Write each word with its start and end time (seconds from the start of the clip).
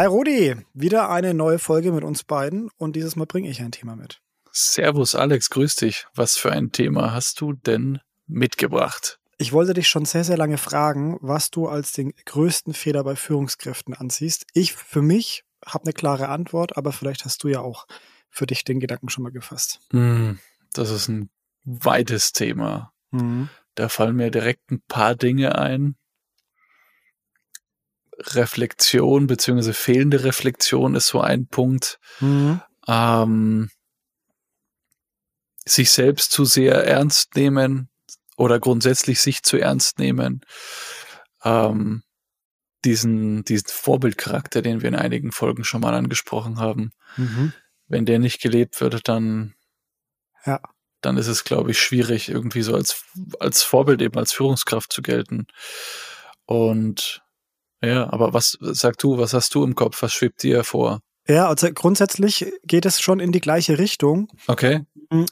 Hi 0.00 0.06
Rudi, 0.06 0.56
wieder 0.72 1.10
eine 1.10 1.34
neue 1.34 1.58
Folge 1.58 1.92
mit 1.92 2.04
uns 2.04 2.24
beiden 2.24 2.70
und 2.78 2.96
dieses 2.96 3.16
Mal 3.16 3.26
bringe 3.26 3.50
ich 3.50 3.60
ein 3.60 3.70
Thema 3.70 3.96
mit. 3.96 4.22
Servus 4.50 5.14
Alex, 5.14 5.50
grüß 5.50 5.76
dich. 5.76 6.06
Was 6.14 6.38
für 6.38 6.50
ein 6.50 6.72
Thema 6.72 7.12
hast 7.12 7.38
du 7.42 7.52
denn 7.52 8.00
mitgebracht? 8.26 9.20
Ich 9.36 9.52
wollte 9.52 9.74
dich 9.74 9.88
schon 9.88 10.06
sehr, 10.06 10.24
sehr 10.24 10.38
lange 10.38 10.56
fragen, 10.56 11.18
was 11.20 11.50
du 11.50 11.68
als 11.68 11.92
den 11.92 12.14
größten 12.24 12.72
Fehler 12.72 13.04
bei 13.04 13.14
Führungskräften 13.14 13.92
ansiehst. 13.92 14.46
Ich 14.54 14.72
für 14.72 15.02
mich 15.02 15.44
habe 15.66 15.84
eine 15.84 15.92
klare 15.92 16.30
Antwort, 16.30 16.78
aber 16.78 16.92
vielleicht 16.92 17.26
hast 17.26 17.44
du 17.44 17.48
ja 17.48 17.60
auch 17.60 17.86
für 18.30 18.46
dich 18.46 18.64
den 18.64 18.80
Gedanken 18.80 19.10
schon 19.10 19.24
mal 19.24 19.32
gefasst. 19.32 19.80
Hm, 19.90 20.38
das 20.72 20.88
ist 20.88 21.08
ein 21.08 21.28
weites 21.64 22.32
Thema. 22.32 22.94
Mhm. 23.10 23.50
Da 23.74 23.90
fallen 23.90 24.16
mir 24.16 24.30
direkt 24.30 24.70
ein 24.70 24.80
paar 24.88 25.14
Dinge 25.14 25.56
ein. 25.58 25.96
Reflexion 28.20 29.26
beziehungsweise 29.26 29.74
fehlende 29.74 30.24
Reflexion 30.24 30.94
ist 30.94 31.08
so 31.08 31.20
ein 31.20 31.46
Punkt. 31.46 31.98
Mhm. 32.20 32.60
Ähm, 32.86 33.70
sich 35.64 35.90
selbst 35.90 36.32
zu 36.32 36.44
sehr 36.44 36.84
ernst 36.84 37.36
nehmen 37.36 37.88
oder 38.36 38.58
grundsätzlich 38.58 39.20
sich 39.20 39.42
zu 39.42 39.58
ernst 39.58 39.98
nehmen. 39.98 40.40
Ähm, 41.44 42.02
diesen, 42.84 43.44
diesen 43.44 43.68
Vorbildcharakter, 43.68 44.62
den 44.62 44.80
wir 44.80 44.88
in 44.88 44.94
einigen 44.94 45.32
Folgen 45.32 45.64
schon 45.64 45.82
mal 45.82 45.94
angesprochen 45.94 46.58
haben. 46.58 46.92
Mhm. 47.16 47.52
Wenn 47.88 48.06
der 48.06 48.18
nicht 48.18 48.40
gelebt 48.40 48.80
wird, 48.80 49.06
dann, 49.08 49.54
ja. 50.46 50.60
dann 51.02 51.18
ist 51.18 51.26
es, 51.26 51.44
glaube 51.44 51.72
ich, 51.72 51.80
schwierig, 51.80 52.30
irgendwie 52.30 52.62
so 52.62 52.74
als, 52.74 53.04
als 53.38 53.62
Vorbild 53.62 54.00
eben 54.00 54.18
als 54.18 54.32
Führungskraft 54.32 54.92
zu 54.92 55.02
gelten. 55.02 55.46
Und 56.46 57.22
ja, 57.82 58.12
aber 58.12 58.34
was 58.34 58.58
sag 58.60 58.98
du, 58.98 59.18
was 59.18 59.34
hast 59.34 59.54
du 59.54 59.64
im 59.64 59.74
Kopf? 59.74 60.02
Was 60.02 60.12
schwebt 60.12 60.42
dir 60.42 60.64
vor? 60.64 61.00
Ja, 61.26 61.48
also 61.48 61.68
grundsätzlich 61.72 62.52
geht 62.64 62.86
es 62.86 63.00
schon 63.00 63.20
in 63.20 63.32
die 63.32 63.40
gleiche 63.40 63.78
Richtung. 63.78 64.28
Okay. 64.46 64.84
Hm, 65.10 65.26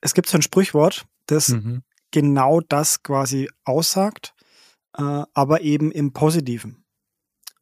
es 0.00 0.14
gibt 0.14 0.28
so 0.28 0.36
ein 0.36 0.42
Sprichwort, 0.42 1.06
das 1.26 1.48
mhm. 1.48 1.82
genau 2.10 2.60
das 2.60 3.02
quasi 3.02 3.48
aussagt, 3.64 4.34
äh, 4.96 5.22
aber 5.32 5.62
eben 5.62 5.90
im 5.90 6.12
Positiven. 6.12 6.84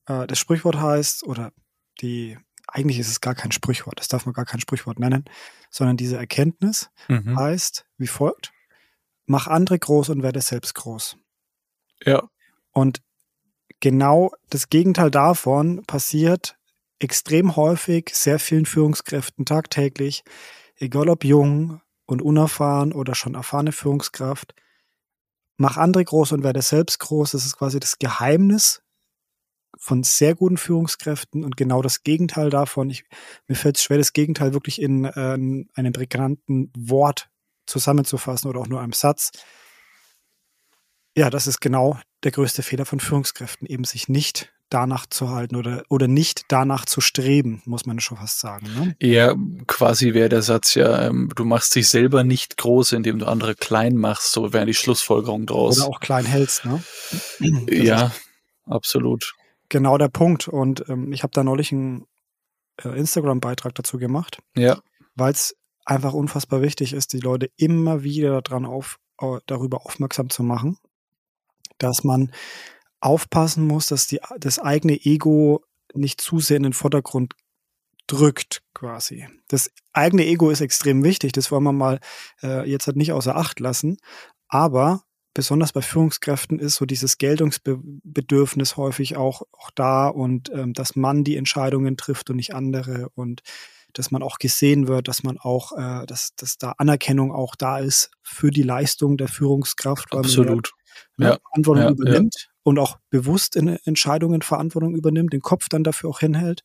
Äh, 0.06 0.26
das 0.26 0.38
Sprichwort 0.38 0.76
heißt, 0.76 1.24
oder 1.24 1.52
die, 2.00 2.36
eigentlich 2.66 2.98
ist 2.98 3.08
es 3.08 3.20
gar 3.20 3.34
kein 3.34 3.52
Sprichwort, 3.52 4.00
das 4.00 4.08
darf 4.08 4.26
man 4.26 4.32
gar 4.32 4.44
kein 4.44 4.60
Sprichwort 4.60 4.98
nennen, 4.98 5.24
sondern 5.70 5.96
diese 5.96 6.16
Erkenntnis 6.16 6.90
mhm. 7.08 7.38
heißt 7.38 7.86
wie 7.96 8.08
folgt: 8.08 8.52
Mach 9.26 9.46
andere 9.46 9.78
groß 9.78 10.08
und 10.08 10.22
werde 10.22 10.40
selbst 10.40 10.74
groß. 10.74 11.16
Ja. 12.04 12.28
Und 12.72 13.02
genau 13.82 14.30
das 14.48 14.70
Gegenteil 14.70 15.10
davon 15.10 15.82
passiert 15.84 16.56
extrem 17.00 17.56
häufig 17.56 18.10
sehr 18.14 18.38
vielen 18.38 18.64
Führungskräften 18.64 19.44
tagtäglich, 19.44 20.22
egal 20.76 21.08
ob 21.08 21.24
jung 21.24 21.82
und 22.06 22.22
unerfahren 22.22 22.92
oder 22.92 23.14
schon 23.14 23.34
erfahrene 23.34 23.72
Führungskraft. 23.72 24.54
Mach 25.56 25.76
andere 25.76 26.04
groß 26.04 26.32
und 26.32 26.44
werde 26.44 26.62
selbst 26.62 27.00
groß. 27.00 27.32
Das 27.32 27.44
ist 27.44 27.56
quasi 27.56 27.80
das 27.80 27.98
Geheimnis 27.98 28.82
von 29.76 30.04
sehr 30.04 30.36
guten 30.36 30.58
Führungskräften 30.58 31.44
und 31.44 31.56
genau 31.56 31.82
das 31.82 32.04
Gegenteil 32.04 32.50
davon. 32.50 32.88
Ich, 32.88 33.04
mir 33.48 33.56
fällt 33.56 33.78
es 33.78 33.82
schwer, 33.82 33.98
das 33.98 34.12
Gegenteil 34.12 34.52
wirklich 34.52 34.80
in 34.80 35.06
äh, 35.06 35.10
einem 35.74 35.92
prägnanten 35.92 36.72
Wort 36.76 37.30
zusammenzufassen 37.66 38.48
oder 38.48 38.60
auch 38.60 38.68
nur 38.68 38.80
einem 38.80 38.92
Satz. 38.92 39.32
Ja, 41.16 41.30
das 41.30 41.48
ist 41.48 41.60
genau 41.60 41.98
der 42.24 42.32
größte 42.32 42.62
Fehler 42.62 42.86
von 42.86 43.00
Führungskräften, 43.00 43.66
eben 43.66 43.84
sich 43.84 44.08
nicht 44.08 44.52
danach 44.72 45.06
zu 45.06 45.28
halten 45.28 45.56
oder, 45.56 45.84
oder 45.90 46.08
nicht 46.08 46.44
danach 46.48 46.86
zu 46.86 47.00
streben, 47.00 47.62
muss 47.66 47.84
man 47.84 48.00
schon 48.00 48.16
fast 48.16 48.40
sagen. 48.40 48.66
Ne? 48.74 48.96
Ja, 49.00 49.34
quasi 49.66 50.14
wäre 50.14 50.30
der 50.30 50.42
Satz 50.42 50.74
ja, 50.74 51.08
ähm, 51.08 51.30
du 51.36 51.44
machst 51.44 51.74
dich 51.74 51.88
selber 51.88 52.24
nicht 52.24 52.56
groß, 52.56 52.92
indem 52.92 53.18
du 53.18 53.26
andere 53.26 53.54
klein 53.54 53.96
machst, 53.96 54.32
so 54.32 54.52
wäre 54.52 54.64
die 54.64 54.74
Schlussfolgerung 54.74 55.46
draus. 55.46 55.78
Oder 55.78 55.88
auch 55.88 56.00
klein 56.00 56.24
hältst, 56.24 56.64
ne? 56.64 56.82
ja, 57.70 58.12
absolut. 58.64 59.34
Genau 59.68 59.98
der 59.98 60.08
Punkt. 60.08 60.48
Und 60.48 60.88
ähm, 60.88 61.12
ich 61.12 61.22
habe 61.22 61.32
da 61.34 61.44
neulich 61.44 61.72
einen 61.72 62.06
äh, 62.82 62.88
Instagram-Beitrag 62.88 63.74
dazu 63.74 63.98
gemacht. 63.98 64.38
Ja. 64.56 64.80
Weil 65.14 65.32
es 65.32 65.54
einfach 65.84 66.12
unfassbar 66.12 66.62
wichtig 66.62 66.92
ist, 66.92 67.12
die 67.12 67.20
Leute 67.20 67.50
immer 67.56 68.02
wieder 68.02 68.40
daran 68.42 68.64
auf, 68.64 68.98
äh, 69.20 69.38
darüber 69.46 69.84
aufmerksam 69.84 70.30
zu 70.30 70.42
machen, 70.42 70.78
dass 71.82 72.04
man 72.04 72.32
aufpassen 73.00 73.66
muss, 73.66 73.86
dass 73.86 74.06
die, 74.06 74.20
das 74.38 74.58
eigene 74.58 74.94
Ego 74.94 75.64
nicht 75.94 76.20
zu 76.20 76.40
sehr 76.40 76.56
in 76.56 76.62
den 76.62 76.72
Vordergrund 76.72 77.34
drückt, 78.06 78.62
quasi. 78.74 79.26
Das 79.48 79.70
eigene 79.92 80.24
Ego 80.26 80.50
ist 80.50 80.60
extrem 80.60 81.04
wichtig, 81.04 81.32
das 81.32 81.50
wollen 81.50 81.64
wir 81.64 81.72
mal 81.72 82.00
äh, 82.42 82.68
jetzt 82.68 82.86
halt 82.86 82.96
nicht 82.96 83.12
außer 83.12 83.36
Acht 83.36 83.60
lassen. 83.60 83.98
Aber 84.48 85.02
besonders 85.34 85.72
bei 85.72 85.82
Führungskräften 85.82 86.58
ist 86.58 86.76
so 86.76 86.84
dieses 86.84 87.18
Geltungsbedürfnis 87.18 88.76
häufig 88.76 89.16
auch, 89.16 89.42
auch 89.52 89.70
da 89.74 90.08
und 90.08 90.50
ähm, 90.50 90.72
dass 90.74 90.96
man 90.96 91.24
die 91.24 91.36
Entscheidungen 91.36 91.96
trifft 91.96 92.30
und 92.30 92.36
nicht 92.36 92.54
andere 92.54 93.08
und 93.14 93.42
dass 93.94 94.10
man 94.10 94.22
auch 94.22 94.38
gesehen 94.38 94.88
wird, 94.88 95.08
dass 95.08 95.22
man 95.22 95.38
auch, 95.38 95.72
äh, 95.72 96.06
dass, 96.06 96.34
dass 96.36 96.58
da 96.58 96.72
Anerkennung 96.78 97.32
auch 97.32 97.56
da 97.56 97.78
ist 97.78 98.10
für 98.22 98.50
die 98.50 98.62
Leistung 98.62 99.16
der 99.16 99.28
Führungskraft. 99.28 100.14
Absolut. 100.14 100.72
Man, 101.16 101.30
ja, 101.30 101.38
Verantwortung 101.50 101.84
ja, 101.84 101.90
übernimmt 101.90 102.34
ja. 102.38 102.50
und 102.62 102.78
auch 102.78 102.98
bewusst 103.10 103.56
in 103.56 103.68
Entscheidungen 103.84 104.42
Verantwortung 104.42 104.94
übernimmt, 104.94 105.32
den 105.32 105.42
Kopf 105.42 105.68
dann 105.68 105.84
dafür 105.84 106.10
auch 106.10 106.20
hinhält. 106.20 106.62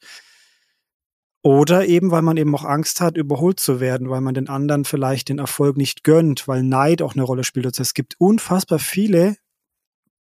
Oder 1.43 1.85
eben, 1.85 2.11
weil 2.11 2.23
man 2.23 2.35
eben 2.35 2.53
auch 2.55 2.65
Angst 2.65 2.99
hat, 2.99 3.15
überholt 3.15 3.59
zu 3.59 3.79
werden, 3.79 4.09
weil 4.09 4.21
man 4.21 4.33
den 4.33 4.49
anderen 4.49 4.83
vielleicht 4.83 5.29
den 5.29 5.39
Erfolg 5.39 5.77
nicht 5.77 6.03
gönnt, 6.03 6.47
weil 6.47 6.63
Neid 6.63 7.01
auch 7.01 7.13
eine 7.13 7.23
Rolle 7.23 7.43
spielt. 7.43 7.65
Also 7.65 7.83
es 7.83 7.93
gibt 7.93 8.15
unfassbar 8.19 8.79
viele 8.79 9.37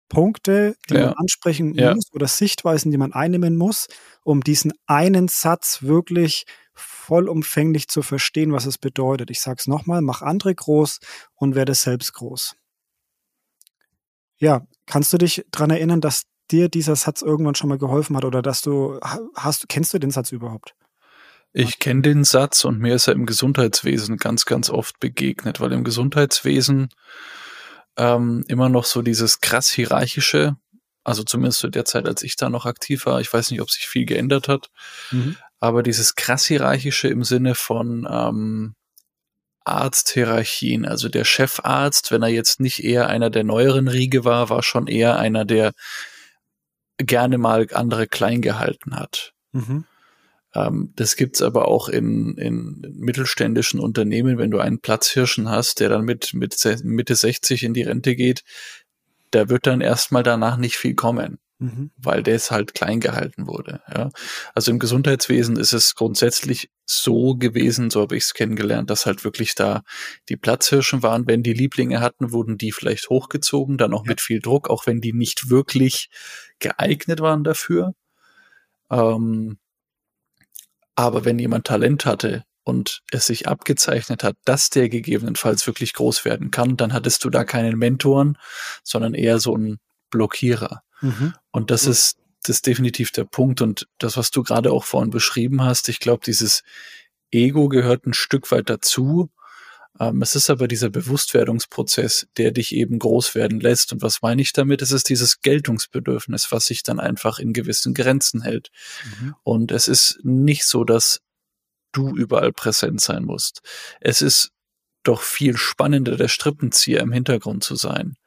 Punkte, 0.09 0.75
die 0.89 0.95
ja. 0.95 1.07
man 1.07 1.13
ansprechen 1.15 1.73
ja. 1.73 1.95
muss 1.95 2.13
oder 2.13 2.27
Sichtweisen, 2.27 2.91
die 2.91 2.97
man 2.97 3.13
einnehmen 3.13 3.57
muss, 3.57 3.87
um 4.23 4.41
diesen 4.41 4.73
einen 4.85 5.27
Satz 5.27 5.79
wirklich 5.81 6.45
vollumfänglich 6.73 7.87
zu 7.87 8.01
verstehen, 8.01 8.53
was 8.53 8.65
es 8.65 8.77
bedeutet. 8.77 9.31
Ich 9.31 9.41
sage 9.41 9.57
es 9.59 9.67
nochmal, 9.67 10.01
mach 10.01 10.21
andere 10.21 10.53
groß 10.53 10.99
und 11.35 11.55
werde 11.55 11.73
selbst 11.73 12.13
groß. 12.13 12.55
Ja, 14.37 14.61
kannst 14.85 15.11
du 15.13 15.17
dich 15.17 15.45
dran 15.51 15.69
erinnern, 15.69 16.01
dass 16.01 16.23
dir 16.51 16.69
dieser 16.69 16.95
Satz 16.95 17.21
irgendwann 17.21 17.55
schon 17.55 17.69
mal 17.69 17.77
geholfen 17.77 18.15
hat 18.15 18.25
oder 18.25 18.41
dass 18.41 18.61
du 18.61 18.99
hast, 19.35 19.67
kennst 19.69 19.93
du 19.93 19.99
den 19.99 20.11
Satz 20.11 20.31
überhaupt? 20.31 20.75
Ich 21.53 21.79
kenne 21.79 22.01
den 22.01 22.23
Satz 22.23 22.65
und 22.65 22.79
mir 22.79 22.95
ist 22.95 23.07
er 23.07 23.13
im 23.13 23.25
Gesundheitswesen 23.25 24.17
ganz, 24.17 24.45
ganz 24.45 24.69
oft 24.69 24.99
begegnet, 24.99 25.59
weil 25.59 25.71
im 25.71 25.83
Gesundheitswesen 25.83 26.89
ähm, 27.97 28.43
immer 28.47 28.69
noch 28.69 28.85
so 28.85 29.01
dieses 29.01 29.41
krass 29.41 29.69
hierarchische, 29.69 30.55
also 31.03 31.23
zumindest 31.23 31.59
zu 31.59 31.69
der 31.69 31.85
Zeit, 31.85 32.07
als 32.07 32.21
ich 32.21 32.35
da 32.35 32.49
noch 32.49 32.65
aktiv 32.65 33.05
war, 33.05 33.21
ich 33.21 33.33
weiß 33.33 33.49
nicht, 33.49 33.61
ob 33.61 33.71
sich 33.71 33.87
viel 33.87 34.05
geändert 34.05 34.47
hat, 34.47 34.69
mhm. 35.11 35.35
aber 35.59 35.83
dieses 35.83 36.15
krass 36.15 36.45
hierarchische 36.45 37.07
im 37.07 37.23
Sinne 37.23 37.55
von 37.55 38.07
ähm, 38.09 38.75
Arzthierarchien, 39.67 40.85
also 40.85 41.09
der 41.09 41.25
Chefarzt, 41.25 42.11
wenn 42.11 42.23
er 42.23 42.29
jetzt 42.29 42.59
nicht 42.59 42.83
eher 42.83 43.07
einer 43.07 43.29
der 43.29 43.43
neueren 43.43 43.87
Riege 43.87 44.25
war, 44.25 44.49
war 44.49 44.63
schon 44.63 44.87
eher 44.87 45.17
einer, 45.17 45.45
der 45.45 45.73
gerne 46.97 47.37
mal 47.37 47.67
andere 47.73 48.07
klein 48.07 48.41
gehalten 48.41 48.95
hat. 48.95 49.33
Mhm. 49.51 49.85
Ähm, 50.55 50.93
das 50.95 51.15
gibt's 51.15 51.41
aber 51.41 51.67
auch 51.67 51.89
in, 51.89 52.35
in 52.37 52.95
mittelständischen 52.97 53.79
Unternehmen, 53.79 54.37
wenn 54.37 54.51
du 54.51 54.59
einen 54.59 54.79
Platzhirschen 54.79 55.49
hast, 55.49 55.79
der 55.79 55.89
dann 55.89 56.05
mit, 56.05 56.33
mit 56.33 56.55
Mitte 56.83 57.15
60 57.15 57.63
in 57.63 57.73
die 57.73 57.83
Rente 57.83 58.15
geht, 58.15 58.43
da 59.31 59.49
wird 59.49 59.67
dann 59.67 59.81
erstmal 59.81 60.23
danach 60.23 60.57
nicht 60.57 60.77
viel 60.77 60.95
kommen. 60.95 61.39
Mhm. 61.59 61.89
weil 61.97 62.21
das 62.21 62.51
halt 62.51 62.75
klein 62.75 62.99
gehalten 62.99 63.47
wurde. 63.47 63.81
Ja. 63.91 64.09
Also 64.53 64.69
im 64.69 64.77
Gesundheitswesen 64.77 65.57
ist 65.57 65.73
es 65.73 65.95
grundsätzlich 65.95 66.69
so 66.85 67.35
gewesen, 67.35 67.89
so 67.89 68.01
habe 68.01 68.15
ich 68.15 68.25
es 68.25 68.33
kennengelernt, 68.35 68.91
dass 68.91 69.07
halt 69.07 69.23
wirklich 69.23 69.55
da 69.55 69.81
die 70.29 70.37
Platzhirschen 70.37 71.01
waren. 71.01 71.25
Wenn 71.25 71.41
die 71.41 71.53
Lieblinge 71.53 71.99
hatten, 71.99 72.31
wurden 72.31 72.59
die 72.59 72.71
vielleicht 72.71 73.09
hochgezogen, 73.09 73.79
dann 73.79 73.93
auch 73.95 74.05
ja. 74.05 74.09
mit 74.11 74.21
viel 74.21 74.39
Druck, 74.39 74.69
auch 74.69 74.85
wenn 74.85 75.01
die 75.01 75.13
nicht 75.13 75.49
wirklich 75.49 76.09
geeignet 76.59 77.21
waren 77.21 77.43
dafür. 77.43 77.95
Ähm, 78.91 79.57
aber 80.93 81.25
wenn 81.25 81.39
jemand 81.39 81.65
Talent 81.65 82.05
hatte 82.05 82.43
und 82.63 83.01
es 83.11 83.25
sich 83.25 83.47
abgezeichnet 83.47 84.23
hat, 84.23 84.35
dass 84.45 84.69
der 84.69 84.89
gegebenenfalls 84.89 85.65
wirklich 85.65 85.93
groß 85.93 86.23
werden 86.23 86.51
kann, 86.51 86.77
dann 86.77 86.93
hattest 86.93 87.23
du 87.23 87.31
da 87.31 87.43
keinen 87.45 87.79
Mentoren, 87.79 88.37
sondern 88.83 89.15
eher 89.15 89.39
so 89.39 89.55
einen 89.55 89.79
Blockierer. 90.09 90.83
Mhm. 91.01 91.33
Und 91.51 91.71
das 91.71 91.85
ist 91.85 92.17
das 92.47 92.57
ist 92.57 92.67
definitiv 92.67 93.11
der 93.11 93.25
Punkt. 93.25 93.61
Und 93.61 93.87
das, 93.97 94.17
was 94.17 94.31
du 94.31 94.43
gerade 94.43 94.71
auch 94.71 94.85
vorhin 94.85 95.09
beschrieben 95.09 95.63
hast, 95.63 95.89
ich 95.89 95.99
glaube, 95.99 96.21
dieses 96.25 96.63
Ego 97.31 97.67
gehört 97.67 98.05
ein 98.05 98.13
Stück 98.13 98.51
weit 98.51 98.69
dazu. 98.69 99.29
Ähm, 99.99 100.21
es 100.21 100.35
ist 100.35 100.49
aber 100.49 100.67
dieser 100.67 100.89
Bewusstwerdungsprozess, 100.89 102.27
der 102.37 102.51
dich 102.51 102.73
eben 102.73 102.99
groß 102.99 103.35
werden 103.35 103.59
lässt. 103.59 103.91
Und 103.91 104.01
was 104.01 104.21
meine 104.21 104.41
ich 104.41 104.53
damit? 104.53 104.81
Es 104.81 104.91
ist 104.91 105.09
dieses 105.09 105.41
Geltungsbedürfnis, 105.41 106.51
was 106.51 106.67
sich 106.67 106.83
dann 106.83 106.99
einfach 106.99 107.39
in 107.39 107.53
gewissen 107.53 107.93
Grenzen 107.93 108.41
hält. 108.41 108.69
Mhm. 109.03 109.35
Und 109.43 109.71
es 109.71 109.87
ist 109.87 110.19
nicht 110.23 110.65
so, 110.65 110.83
dass 110.83 111.19
du 111.91 112.15
überall 112.15 112.53
präsent 112.53 113.01
sein 113.01 113.25
musst. 113.25 113.61
Es 113.99 114.21
ist 114.21 114.51
doch 115.03 115.21
viel 115.21 115.57
spannender, 115.57 116.15
der 116.15 116.27
Strippenzieher 116.27 116.99
im 116.99 117.11
Hintergrund 117.11 117.63
zu 117.63 117.75
sein, 117.75 118.17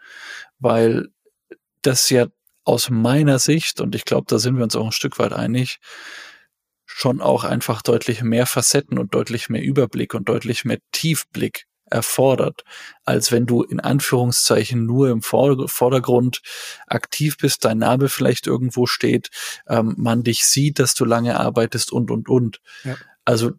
weil 0.58 1.08
das 1.82 2.10
ja 2.10 2.26
aus 2.64 2.90
meiner 2.90 3.38
Sicht, 3.38 3.80
und 3.80 3.94
ich 3.94 4.04
glaube, 4.04 4.26
da 4.28 4.38
sind 4.38 4.56
wir 4.56 4.64
uns 4.64 4.76
auch 4.76 4.86
ein 4.86 4.92
Stück 4.92 5.18
weit 5.18 5.32
einig, 5.32 5.78
schon 6.86 7.20
auch 7.20 7.44
einfach 7.44 7.82
deutlich 7.82 8.22
mehr 8.22 8.46
Facetten 8.46 8.98
und 8.98 9.14
deutlich 9.14 9.48
mehr 9.48 9.62
Überblick 9.62 10.14
und 10.14 10.28
deutlich 10.28 10.64
mehr 10.64 10.78
Tiefblick 10.92 11.66
erfordert, 11.86 12.64
als 13.04 13.32
wenn 13.32 13.46
du 13.46 13.62
in 13.62 13.80
Anführungszeichen 13.80 14.86
nur 14.86 15.10
im 15.10 15.22
Vordergrund 15.22 16.40
aktiv 16.86 17.36
bist, 17.36 17.64
dein 17.64 17.78
Name 17.78 18.08
vielleicht 18.08 18.46
irgendwo 18.46 18.86
steht, 18.86 19.30
ähm, 19.68 19.94
man 19.96 20.22
dich 20.22 20.44
sieht, 20.44 20.78
dass 20.78 20.94
du 20.94 21.04
lange 21.04 21.38
arbeitest 21.38 21.92
und, 21.92 22.10
und, 22.10 22.28
und. 22.28 22.60
Ja. 22.84 22.96
Also 23.24 23.52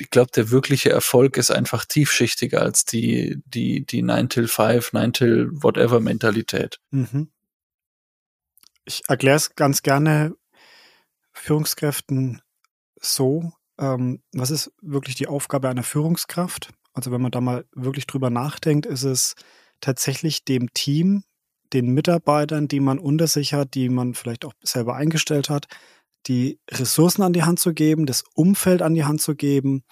ich 0.00 0.10
glaube, 0.10 0.30
der 0.34 0.50
wirkliche 0.50 0.90
Erfolg 0.90 1.36
ist 1.36 1.50
einfach 1.50 1.84
tiefschichtiger 1.84 2.62
als 2.62 2.84
die, 2.84 3.40
die, 3.46 3.84
die 3.84 4.02
9 4.02 4.28
till 4.28 4.48
5, 4.48 4.92
9 4.92 5.12
till 5.12 5.50
whatever 5.52 6.00
Mentalität. 6.00 6.78
Mhm. 6.90 7.28
Ich 8.88 9.02
erkläre 9.06 9.36
es 9.36 9.54
ganz 9.54 9.82
gerne 9.82 10.34
Führungskräften 11.34 12.40
so, 12.98 13.52
ähm, 13.78 14.22
was 14.32 14.50
ist 14.50 14.72
wirklich 14.80 15.14
die 15.14 15.26
Aufgabe 15.26 15.68
einer 15.68 15.82
Führungskraft? 15.82 16.70
Also 16.94 17.12
wenn 17.12 17.20
man 17.20 17.30
da 17.30 17.42
mal 17.42 17.66
wirklich 17.74 18.06
drüber 18.06 18.30
nachdenkt, 18.30 18.86
ist 18.86 19.02
es 19.02 19.34
tatsächlich 19.82 20.46
dem 20.46 20.72
Team, 20.72 21.24
den 21.74 21.92
Mitarbeitern, 21.92 22.66
die 22.66 22.80
man 22.80 22.98
unter 22.98 23.26
sich 23.26 23.52
hat, 23.52 23.74
die 23.74 23.90
man 23.90 24.14
vielleicht 24.14 24.46
auch 24.46 24.54
selber 24.62 24.96
eingestellt 24.96 25.50
hat, 25.50 25.66
die 26.26 26.58
Ressourcen 26.70 27.20
an 27.20 27.34
die 27.34 27.42
Hand 27.42 27.58
zu 27.58 27.74
geben, 27.74 28.06
das 28.06 28.24
Umfeld 28.32 28.80
an 28.80 28.94
die 28.94 29.04
Hand 29.04 29.20
zu 29.20 29.36
geben, 29.36 29.84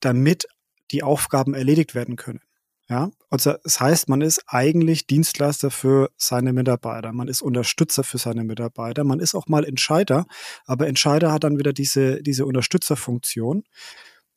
damit 0.00 0.48
die 0.90 1.04
Aufgaben 1.04 1.54
erledigt 1.54 1.94
werden 1.94 2.16
können. 2.16 2.40
Ja, 2.90 3.10
also 3.28 3.54
das 3.62 3.80
heißt, 3.80 4.08
man 4.08 4.22
ist 4.22 4.44
eigentlich 4.46 5.06
Dienstleister 5.06 5.70
für 5.70 6.10
seine 6.16 6.54
Mitarbeiter, 6.54 7.12
man 7.12 7.28
ist 7.28 7.42
Unterstützer 7.42 8.02
für 8.02 8.16
seine 8.16 8.44
Mitarbeiter, 8.44 9.04
man 9.04 9.20
ist 9.20 9.34
auch 9.34 9.46
mal 9.46 9.64
Entscheider, 9.64 10.26
aber 10.64 10.86
Entscheider 10.86 11.30
hat 11.30 11.44
dann 11.44 11.58
wieder 11.58 11.74
diese, 11.74 12.22
diese 12.22 12.46
Unterstützerfunktion. 12.46 13.64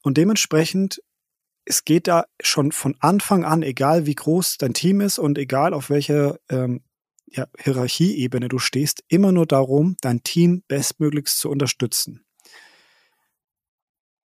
Und 0.01 0.17
dementsprechend, 0.17 1.01
es 1.63 1.85
geht 1.85 2.07
da 2.07 2.25
schon 2.41 2.73
von 2.73 2.97
Anfang 2.99 3.45
an, 3.45 3.63
egal 3.63 4.05
wie 4.05 4.15
groß 4.15 4.57
dein 4.57 4.73
Team 4.73 4.99
ist 4.99 5.17
und 5.17 5.37
egal 5.37 5.73
auf 5.73 5.89
welcher 5.89 6.37
ähm, 6.49 6.81
ja, 7.27 7.47
Hierarchieebene 7.57 8.49
du 8.49 8.59
stehst, 8.59 9.03
immer 9.07 9.31
nur 9.31 9.45
darum, 9.45 9.95
dein 10.01 10.23
Team 10.23 10.63
bestmöglichst 10.67 11.39
zu 11.39 11.49
unterstützen. 11.49 12.25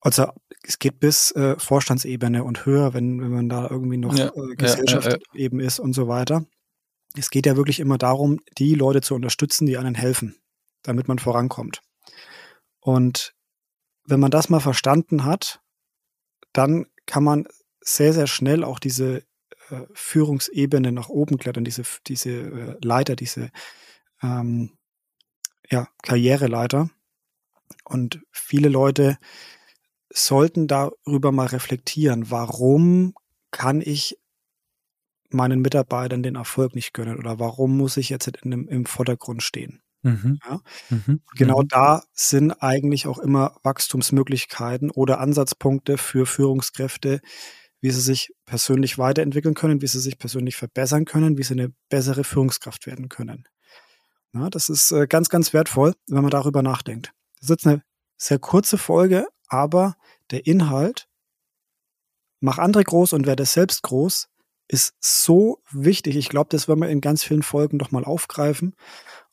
Also 0.00 0.26
es 0.62 0.78
geht 0.78 1.00
bis 1.00 1.32
äh, 1.32 1.58
Vorstandsebene 1.58 2.44
und 2.44 2.66
höher, 2.66 2.94
wenn, 2.94 3.20
wenn 3.20 3.30
man 3.30 3.48
da 3.48 3.68
irgendwie 3.68 3.96
noch 3.96 4.16
ja, 4.16 4.28
äh, 4.28 4.56
Gesellschaft 4.56 5.06
ja, 5.06 5.18
ja, 5.34 5.40
eben 5.40 5.60
ist 5.60 5.78
und 5.78 5.92
so 5.92 6.08
weiter. 6.08 6.44
Es 7.16 7.30
geht 7.30 7.46
ja 7.46 7.56
wirklich 7.56 7.80
immer 7.80 7.98
darum, 7.98 8.40
die 8.58 8.74
Leute 8.74 9.00
zu 9.00 9.14
unterstützen, 9.14 9.66
die 9.66 9.78
einen 9.78 9.94
helfen, 9.94 10.36
damit 10.82 11.08
man 11.08 11.18
vorankommt. 11.18 11.80
Und 12.80 13.34
wenn 14.04 14.20
man 14.20 14.30
das 14.30 14.48
mal 14.48 14.60
verstanden 14.60 15.24
hat, 15.24 15.60
dann 16.52 16.86
kann 17.06 17.24
man 17.24 17.46
sehr, 17.80 18.12
sehr 18.12 18.26
schnell 18.26 18.64
auch 18.64 18.78
diese 18.78 19.24
äh, 19.70 19.82
Führungsebene 19.94 20.92
nach 20.92 21.08
oben 21.08 21.38
klettern, 21.38 21.64
diese, 21.64 21.82
diese 22.06 22.30
äh, 22.30 22.76
Leiter, 22.82 23.16
diese 23.16 23.50
ähm, 24.22 24.76
ja, 25.70 25.88
Karriereleiter. 26.02 26.90
Und 27.84 28.20
viele 28.30 28.68
Leute 28.68 29.18
sollten 30.16 30.66
darüber 30.66 31.32
mal 31.32 31.46
reflektieren, 31.46 32.30
warum 32.30 33.14
kann 33.50 33.80
ich 33.80 34.18
meinen 35.30 35.60
Mitarbeitern 35.60 36.22
den 36.22 36.36
Erfolg 36.36 36.74
nicht 36.74 36.92
gönnen 36.92 37.18
oder 37.18 37.38
warum 37.38 37.76
muss 37.76 37.96
ich 37.96 38.08
jetzt 38.08 38.28
in 38.28 38.50
dem, 38.50 38.68
im 38.68 38.86
Vordergrund 38.86 39.42
stehen. 39.42 39.82
Mhm. 40.02 40.38
Ja? 40.48 40.60
Mhm. 40.90 41.20
Genau 41.34 41.62
mhm. 41.62 41.68
da 41.68 42.02
sind 42.12 42.52
eigentlich 42.62 43.06
auch 43.06 43.18
immer 43.18 43.56
Wachstumsmöglichkeiten 43.62 44.90
oder 44.90 45.20
Ansatzpunkte 45.20 45.98
für 45.98 46.26
Führungskräfte, 46.26 47.20
wie 47.80 47.90
sie 47.90 48.00
sich 48.00 48.32
persönlich 48.46 48.98
weiterentwickeln 48.98 49.54
können, 49.54 49.82
wie 49.82 49.86
sie 49.86 50.00
sich 50.00 50.18
persönlich 50.18 50.56
verbessern 50.56 51.04
können, 51.04 51.38
wie 51.38 51.42
sie 51.42 51.54
eine 51.54 51.72
bessere 51.88 52.24
Führungskraft 52.24 52.86
werden 52.86 53.08
können. 53.08 53.44
Ja, 54.32 54.50
das 54.50 54.68
ist 54.68 54.92
äh, 54.92 55.06
ganz, 55.06 55.28
ganz 55.28 55.52
wertvoll, 55.52 55.94
wenn 56.08 56.22
man 56.22 56.30
darüber 56.30 56.62
nachdenkt. 56.62 57.12
Das 57.36 57.44
ist 57.44 57.50
jetzt 57.50 57.66
eine 57.66 57.82
sehr 58.16 58.38
kurze 58.38 58.78
Folge, 58.78 59.26
aber 59.48 59.96
der 60.30 60.46
Inhalt, 60.46 61.08
mach 62.40 62.58
andere 62.58 62.84
groß 62.84 63.12
und 63.12 63.26
werde 63.26 63.44
selbst 63.44 63.82
groß, 63.82 64.28
ist 64.68 64.94
so 65.00 65.62
wichtig. 65.70 66.16
Ich 66.16 66.28
glaube, 66.28 66.48
das 66.50 66.68
werden 66.68 66.80
wir 66.80 66.88
in 66.88 67.00
ganz 67.00 67.22
vielen 67.24 67.42
Folgen 67.42 67.76
nochmal 67.76 68.04
aufgreifen 68.04 68.74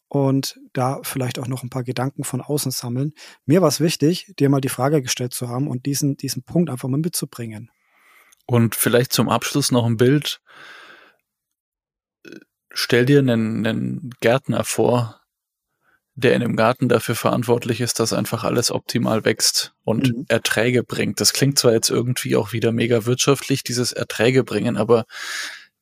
und 0.08 0.60
da 0.74 1.00
vielleicht 1.04 1.40
auch 1.40 1.48
noch 1.48 1.64
ein 1.64 1.70
paar 1.70 1.84
Gedanken 1.84 2.24
von 2.24 2.42
außen 2.42 2.72
sammeln. 2.72 3.14
Mir 3.46 3.62
war 3.62 3.70
es 3.70 3.80
wichtig, 3.80 4.32
dir 4.38 4.50
mal 4.50 4.62
die 4.62 4.70
Frage 4.70 5.02
gestellt 5.02 5.34
zu 5.34 5.50
haben 5.50 5.68
und 5.68 5.86
diesen, 5.88 6.18
diesen 6.18 6.44
Punkt 6.44 6.70
einfach 6.70 6.88
mal 6.88 7.00
mitzubringen. 7.00 7.72
Und 8.46 8.76
vielleicht 8.76 9.12
zum 9.12 9.30
Abschluss 9.30 9.72
noch 9.72 9.86
ein 9.86 9.98
Bild. 9.98 10.42
Stell 12.72 13.06
dir 13.06 13.20
einen, 13.20 13.66
einen 13.66 14.10
Gärtner 14.20 14.64
vor, 14.64 15.23
der 16.16 16.36
in 16.36 16.44
einem 16.44 16.56
Garten 16.56 16.90
dafür 16.90 17.16
verantwortlich 17.16 17.82
ist, 17.82 18.00
dass 18.00 18.14
einfach 18.14 18.44
alles 18.44 18.72
optimal 18.72 19.26
wächst 19.26 19.74
und 19.84 20.16
mhm. 20.16 20.26
Erträge 20.28 20.84
bringt. 20.84 21.20
Das 21.20 21.34
klingt 21.34 21.58
zwar 21.58 21.74
jetzt 21.74 21.90
irgendwie 21.90 22.36
auch 22.36 22.54
wieder 22.54 22.72
mega 22.72 23.06
wirtschaftlich, 23.06 23.64
dieses 23.64 23.94
Erträge 23.94 24.44
bringen, 24.44 24.78
aber 24.78 25.06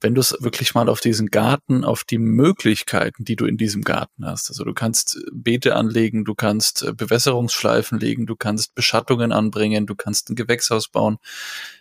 wenn 0.01 0.15
du 0.15 0.21
es 0.21 0.35
wirklich 0.39 0.73
mal 0.73 0.89
auf 0.89 0.99
diesen 0.99 1.27
Garten, 1.27 1.85
auf 1.85 2.03
die 2.03 2.17
Möglichkeiten, 2.17 3.23
die 3.23 3.35
du 3.35 3.45
in 3.45 3.57
diesem 3.57 3.83
Garten 3.83 4.25
hast. 4.25 4.49
Also 4.49 4.63
du 4.63 4.73
kannst 4.73 5.19
Beete 5.31 5.75
anlegen, 5.75 6.25
du 6.25 6.33
kannst 6.33 6.81
äh, 6.81 6.91
Bewässerungsschleifen 6.91 7.99
legen, 7.99 8.25
du 8.25 8.35
kannst 8.35 8.73
Beschattungen 8.73 9.31
anbringen, 9.31 9.85
du 9.85 9.95
kannst 9.95 10.29
ein 10.29 10.35
Gewächshaus 10.35 10.89
bauen. 10.89 11.17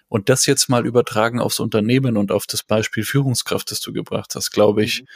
Und 0.09 0.29
das 0.29 0.45
jetzt 0.45 0.69
mal 0.69 0.87
übertragen 0.87 1.41
aufs 1.41 1.61
Unternehmen 1.61 2.19
und 2.19 2.31
auf 2.31 2.45
das 2.47 2.63
Beispiel 2.63 3.05
Führungskraft, 3.05 3.71
das 3.71 3.81
du 3.81 3.93
gebracht 3.93 4.35
hast, 4.35 4.51
glaube 4.51 4.85
ich, 4.85 5.01
mhm. 5.01 5.07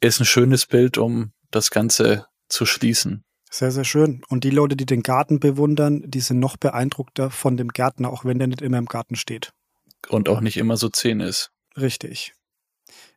ist 0.00 0.20
ein 0.20 0.24
schönes 0.24 0.64
Bild, 0.64 0.96
um 0.96 1.32
das 1.50 1.70
Ganze 1.70 2.26
zu 2.48 2.66
schließen. 2.66 3.24
Sehr, 3.50 3.70
sehr 3.70 3.84
schön. 3.84 4.22
Und 4.28 4.44
die 4.44 4.50
Leute, 4.50 4.76
die 4.76 4.86
den 4.86 5.02
Garten 5.02 5.40
bewundern, 5.40 6.02
die 6.06 6.20
sind 6.20 6.40
noch 6.40 6.56
beeindruckter 6.56 7.30
von 7.30 7.56
dem 7.56 7.68
Gärtner, 7.68 8.10
auch 8.10 8.24
wenn 8.24 8.38
der 8.38 8.48
nicht 8.48 8.62
immer 8.62 8.78
im 8.78 8.86
Garten 8.86 9.16
steht. 9.16 9.52
Und 10.08 10.28
auch 10.28 10.40
nicht 10.40 10.56
immer 10.56 10.76
so 10.76 10.88
zehn 10.88 11.20
ist. 11.20 11.50
Richtig. 11.76 12.34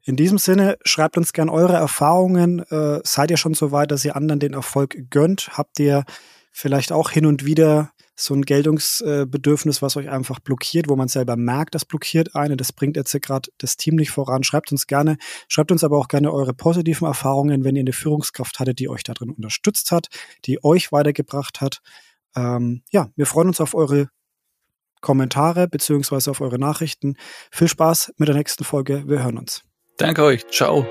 In 0.03 0.15
diesem 0.15 0.37
Sinne, 0.37 0.77
schreibt 0.85 1.17
uns 1.17 1.33
gern 1.33 1.49
eure 1.49 1.73
Erfahrungen. 1.73 2.59
Äh, 2.69 3.01
seid 3.03 3.31
ihr 3.31 3.37
schon 3.37 3.53
so 3.53 3.71
weit, 3.71 3.91
dass 3.91 4.05
ihr 4.05 4.15
anderen 4.15 4.39
den 4.39 4.53
Erfolg 4.53 5.09
gönnt? 5.09 5.57
Habt 5.57 5.79
ihr 5.79 6.05
vielleicht 6.51 6.91
auch 6.91 7.09
hin 7.09 7.25
und 7.25 7.45
wieder 7.45 7.91
so 8.19 8.33
ein 8.33 8.41
Geltungsbedürfnis, 8.41 9.81
was 9.81 9.95
euch 9.95 10.09
einfach 10.09 10.39
blockiert, 10.39 10.89
wo 10.89 10.95
man 10.95 11.07
selber 11.07 11.35
merkt, 11.35 11.75
das 11.75 11.85
blockiert 11.85 12.35
eine, 12.35 12.57
das 12.57 12.73
bringt 12.73 12.97
jetzt 12.97 13.19
gerade 13.21 13.49
das 13.57 13.77
Team 13.77 13.95
nicht 13.95 14.11
voran. 14.11 14.43
Schreibt 14.43 14.71
uns 14.71 14.87
gerne, 14.87 15.17
schreibt 15.47 15.71
uns 15.71 15.83
aber 15.83 15.97
auch 15.97 16.07
gerne 16.07 16.31
eure 16.31 16.53
positiven 16.53 17.07
Erfahrungen, 17.07 17.63
wenn 17.63 17.75
ihr 17.75 17.81
eine 17.81 17.93
Führungskraft 17.93 18.59
hattet, 18.59 18.79
die 18.79 18.89
euch 18.89 19.03
darin 19.03 19.29
unterstützt 19.29 19.91
hat, 19.91 20.07
die 20.45 20.63
euch 20.63 20.91
weitergebracht 20.91 21.61
hat. 21.61 21.81
Ähm, 22.35 22.83
ja, 22.91 23.09
wir 23.15 23.25
freuen 23.25 23.47
uns 23.47 23.61
auf 23.61 23.73
eure 23.73 24.09
Kommentare 25.01 25.67
beziehungsweise 25.67 26.31
auf 26.31 26.41
eure 26.41 26.59
Nachrichten. 26.59 27.15
Viel 27.51 27.69
Spaß 27.69 28.13
mit 28.17 28.27
der 28.27 28.35
nächsten 28.35 28.65
Folge. 28.65 29.03
Wir 29.07 29.23
hören 29.23 29.37
uns. 29.37 29.63
Danke 29.97 30.23
euch. 30.23 30.45
Ciao. 30.47 30.85